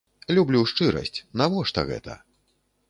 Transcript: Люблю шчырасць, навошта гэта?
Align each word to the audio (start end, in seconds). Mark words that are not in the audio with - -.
Люблю 0.37 0.61
шчырасць, 0.71 1.21
навошта 1.43 1.87
гэта? 1.93 2.21